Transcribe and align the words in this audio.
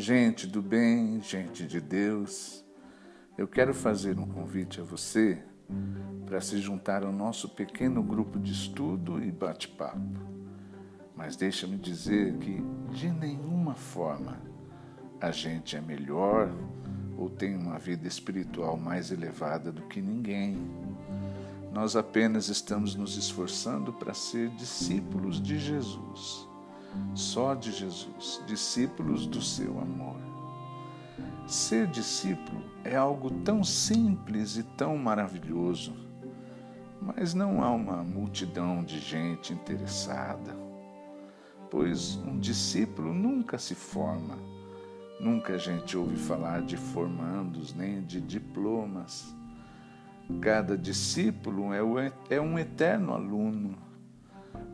Gente 0.00 0.46
do 0.46 0.62
bem, 0.62 1.20
gente 1.20 1.66
de 1.66 1.78
Deus, 1.78 2.64
eu 3.36 3.46
quero 3.46 3.74
fazer 3.74 4.18
um 4.18 4.26
convite 4.26 4.80
a 4.80 4.82
você 4.82 5.44
para 6.24 6.40
se 6.40 6.58
juntar 6.58 7.04
ao 7.04 7.12
nosso 7.12 7.50
pequeno 7.50 8.02
grupo 8.02 8.38
de 8.38 8.50
estudo 8.50 9.22
e 9.22 9.30
bate-papo. 9.30 10.00
Mas 11.14 11.36
deixa-me 11.36 11.76
dizer 11.76 12.34
que, 12.38 12.64
de 12.94 13.10
nenhuma 13.10 13.74
forma, 13.74 14.40
a 15.20 15.30
gente 15.30 15.76
é 15.76 15.82
melhor 15.82 16.50
ou 17.18 17.28
tem 17.28 17.54
uma 17.54 17.78
vida 17.78 18.08
espiritual 18.08 18.78
mais 18.78 19.12
elevada 19.12 19.70
do 19.70 19.82
que 19.82 20.00
ninguém. 20.00 20.56
Nós 21.74 21.94
apenas 21.94 22.48
estamos 22.48 22.94
nos 22.94 23.18
esforçando 23.18 23.92
para 23.92 24.14
ser 24.14 24.48
discípulos 24.52 25.42
de 25.42 25.58
Jesus, 25.58 26.39
só 27.14 27.54
de 27.54 27.72
Jesus, 27.72 28.42
discípulos 28.46 29.26
do 29.26 29.40
seu 29.40 29.78
amor. 29.80 30.16
Ser 31.46 31.86
discípulo 31.88 32.62
é 32.84 32.96
algo 32.96 33.30
tão 33.42 33.64
simples 33.64 34.56
e 34.56 34.62
tão 34.62 34.96
maravilhoso, 34.96 35.94
mas 37.00 37.34
não 37.34 37.62
há 37.62 37.70
uma 37.70 38.04
multidão 38.04 38.84
de 38.84 39.00
gente 39.00 39.52
interessada, 39.52 40.56
pois 41.70 42.16
um 42.16 42.38
discípulo 42.38 43.12
nunca 43.12 43.58
se 43.58 43.74
forma, 43.74 44.38
nunca 45.18 45.54
a 45.54 45.58
gente 45.58 45.96
ouve 45.96 46.16
falar 46.16 46.62
de 46.62 46.76
formandos 46.76 47.74
nem 47.74 48.02
de 48.02 48.20
diplomas. 48.20 49.34
Cada 50.40 50.78
discípulo 50.78 51.72
é, 51.74 52.12
é 52.28 52.40
um 52.40 52.58
eterno 52.58 53.12
aluno, 53.12 53.76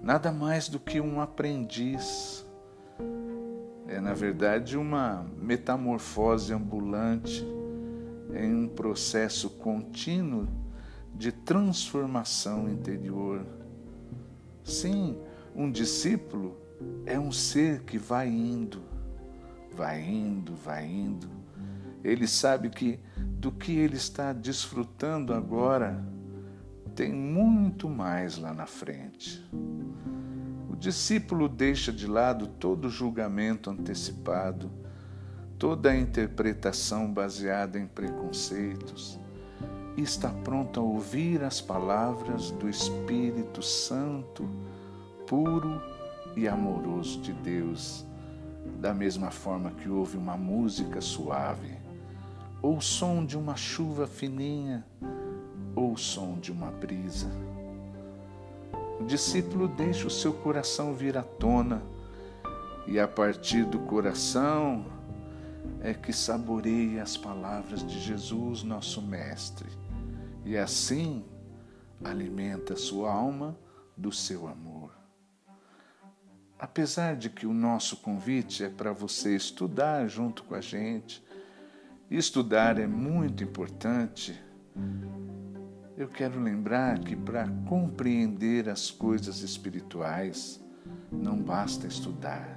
nada 0.03 0.31
mais 0.31 0.69
do 0.69 0.79
que 0.79 1.01
um 1.01 1.21
aprendiz. 1.21 2.45
É, 3.89 4.01
na 4.01 4.15
verdade, 4.15 4.77
uma 4.77 5.27
metamorfose 5.37 6.53
ambulante 6.53 7.47
em 8.35 8.55
um 8.55 8.69
processo 8.69 9.51
contínuo 9.51 10.49
de 11.15 11.33
transformação 11.33 12.69
interior. 12.69 13.47
Sim, 14.65 15.17
um 15.55 15.71
discípulo 15.71 16.57
é 17.07 17.19
um 17.19 17.33
ser 17.33 17.83
que 17.83 17.97
vai 17.97 18.29
indo, 18.29 18.83
vai 19.73 20.03
indo, 20.03 20.55
vai 20.55 20.87
indo. 20.87 21.29
Ele 22.05 22.27
sabe 22.27 22.69
que 22.69 23.01
do 23.17 23.51
que 23.51 23.73
ele 23.73 23.97
está 23.97 24.33
desfrutando 24.33 25.33
agora 25.33 26.05
tem 26.97 27.13
muito 27.13 27.91
mais 27.91 28.39
lá 28.39 28.55
na 28.55 28.67
frente. 28.67 29.47
O 30.71 30.75
discípulo 30.75 31.47
deixa 31.47 31.93
de 31.93 32.07
lado 32.07 32.47
todo 32.47 32.89
julgamento 32.89 33.69
antecipado 33.69 34.71
toda 35.59 35.91
a 35.91 35.97
interpretação 35.97 37.13
baseada 37.13 37.79
em 37.79 37.87
preconceitos 37.87 39.19
e 39.97 40.03
está 40.03 40.29
pronto 40.29 40.81
a 40.81 40.83
ouvir 40.83 41.43
as 41.43 41.61
palavras 41.61 42.51
do 42.51 42.69
Espírito 42.69 43.63
Santo, 43.63 44.49
puro 45.27 45.81
e 46.35 46.47
amoroso 46.47 47.21
de 47.21 47.33
Deus, 47.33 48.07
da 48.79 48.93
mesma 48.93 49.31
forma 49.31 49.71
que 49.71 49.89
ouve 49.89 50.19
uma 50.19 50.37
música 50.37 51.01
suave, 51.01 51.79
ou 52.61 52.77
o 52.77 52.83
som 52.83 53.25
de 53.25 53.39
uma 53.39 53.57
chuva 53.57 54.07
fininha, 54.07 54.85
o 55.97 55.99
som 55.99 56.39
de 56.39 56.53
uma 56.53 56.71
brisa. 56.71 57.31
O 59.01 59.05
discípulo 59.05 59.67
deixa 59.67 60.07
o 60.07 60.11
seu 60.11 60.31
coração 60.31 60.93
vir 60.95 61.17
à 61.17 61.23
tona, 61.23 61.83
e 62.87 63.01
a 63.01 63.09
partir 63.09 63.65
do 63.65 63.79
coração 63.79 64.85
é 65.81 65.95
que 65.95 66.13
saboreie 66.13 67.01
as 67.01 67.17
palavras 67.17 67.85
de 67.85 67.99
Jesus, 67.99 68.63
nosso 68.63 69.01
Mestre, 69.01 69.71
e 70.45 70.55
assim 70.55 71.25
alimenta 72.05 72.77
sua 72.77 73.11
alma 73.11 73.59
do 73.97 74.13
seu 74.13 74.47
amor. 74.47 74.93
Apesar 76.59 77.17
de 77.17 77.31
que 77.31 77.47
o 77.47 77.55
nosso 77.55 77.97
convite 77.97 78.65
é 78.65 78.69
para 78.69 78.93
você 78.93 79.35
estudar 79.35 80.07
junto 80.09 80.45
com 80.45 80.55
a 80.55 80.61
gente, 80.61 81.25
estudar 82.11 82.79
é 82.79 82.87
muito 82.87 83.43
importante, 83.43 84.39
eu 85.97 86.09
quero 86.09 86.41
lembrar 86.41 86.99
que 86.99 87.17
para 87.17 87.49
compreender 87.67 88.69
as 88.69 88.91
coisas 88.91 89.41
espirituais, 89.41 90.61
não 91.11 91.37
basta 91.37 91.87
estudar 91.87 92.57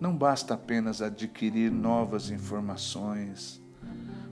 não 0.00 0.16
basta 0.16 0.54
apenas 0.54 1.02
adquirir 1.02 1.72
novas 1.72 2.30
informações. 2.30 3.60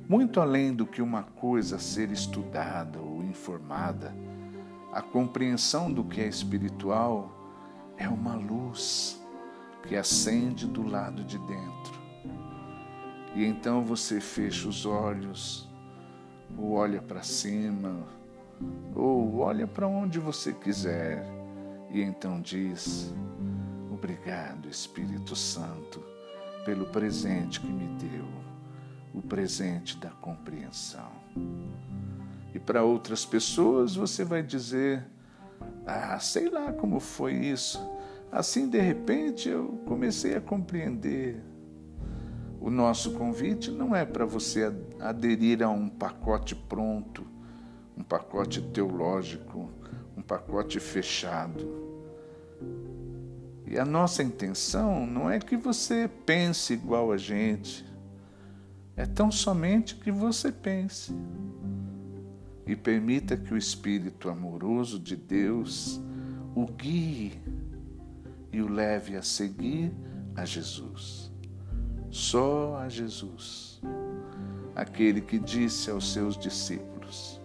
Muito 0.09 0.41
além 0.41 0.73
do 0.73 0.87
que 0.87 1.03
uma 1.03 1.25
coisa 1.25 1.79
ser 1.79 2.13
estudada 2.13 3.01
ou 3.01 3.23
informada, 3.25 4.15
a 4.93 5.03
compreensão 5.03 5.93
do 5.93 6.05
que 6.05 6.21
é 6.21 6.29
espiritual 6.29 7.33
é 7.97 8.09
uma 8.09 8.35
luz 8.37 9.21
que 9.89 9.97
acende 9.97 10.67
do 10.67 10.87
lado 10.87 11.25
de 11.25 11.39
dentro. 11.39 12.01
E 13.35 13.45
então 13.45 13.83
você 13.83 14.21
fecha 14.21 14.69
os 14.69 14.87
olhos, 14.87 15.66
ou 16.57 16.73
olha 16.73 17.01
para 17.03 17.23
cima, 17.23 18.07
ou 18.95 19.39
olha 19.39 19.67
para 19.67 19.87
onde 19.87 20.19
você 20.19 20.53
quiser, 20.53 21.25
e 21.91 22.01
então 22.03 22.41
diz: 22.41 23.13
Obrigado, 23.93 24.69
Espírito 24.69 25.35
Santo, 25.37 26.03
pelo 26.65 26.87
presente 26.87 27.61
que 27.61 27.69
me 27.69 27.87
deu, 27.99 28.27
o 29.15 29.23
presente 29.23 29.97
da 29.99 30.11
compreensão. 30.11 31.11
E 32.55 32.59
para 32.59 32.83
outras 32.83 33.25
pessoas 33.25 33.95
você 33.95 34.25
vai 34.25 34.43
dizer: 34.43 35.05
Ah, 35.87 36.19
sei 36.19 36.49
lá 36.49 36.73
como 36.73 37.01
foi 37.01 37.35
isso. 37.35 37.81
Assim, 38.31 38.69
de 38.69 38.81
repente, 38.81 39.49
eu 39.49 39.81
comecei 39.87 40.35
a 40.37 40.41
compreender. 40.41 41.43
O 42.67 42.71
nosso 42.71 43.13
convite 43.13 43.71
não 43.71 43.95
é 43.95 44.05
para 44.05 44.27
você 44.27 44.75
aderir 44.99 45.63
a 45.63 45.69
um 45.69 45.89
pacote 45.89 46.57
pronto, 46.57 47.25
um 47.97 48.03
pacote 48.03 48.61
teológico, 48.61 49.71
um 50.17 50.21
pacote 50.21 50.81
fechado. 50.81 51.65
E 53.65 53.79
a 53.79 53.85
nossa 53.85 54.21
intenção 54.21 55.07
não 55.07 55.31
é 55.31 55.39
que 55.39 55.57
você 55.57 56.11
pense 56.27 56.73
igual 56.73 57.13
a 57.13 57.17
gente, 57.17 57.87
é 58.97 59.07
tão 59.07 59.31
somente 59.31 59.95
que 59.95 60.11
você 60.11 60.51
pense. 60.51 61.15
E 62.67 62.75
permita 62.75 63.37
que 63.37 63.55
o 63.55 63.57
Espírito 63.57 64.29
amoroso 64.29 64.99
de 64.99 65.15
Deus 65.15 66.01
o 66.53 66.67
guie 66.67 67.41
e 68.51 68.61
o 68.61 68.67
leve 68.67 69.15
a 69.17 69.23
seguir 69.23 69.93
a 70.35 70.45
Jesus. 70.45 71.36
Só 72.17 72.79
a 72.79 72.89
Jesus. 72.89 73.79
Aquele 74.75 75.21
que 75.21 75.39
disse 75.39 75.91
aos 75.91 76.15
seus 76.15 76.39
discípulos: 76.39 77.39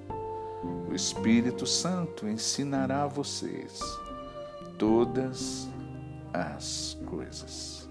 O 0.90 0.96
Espírito 0.96 1.66
Santo 1.66 2.26
ensinará 2.26 3.04
a 3.04 3.08
vocês 3.08 3.82
todas 4.80 5.70
as 6.34 6.98
coisas. 7.06 7.90